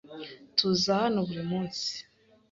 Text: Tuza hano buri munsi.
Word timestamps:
Tuza 0.57 0.89
hano 1.01 1.19
buri 1.27 1.43
munsi. 1.51 1.91